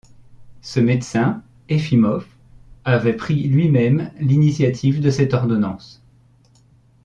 [0.63, 2.25] Ce médecin, Efimov,
[2.85, 6.01] avait pris lui-même l'initiative de cette ordonnance..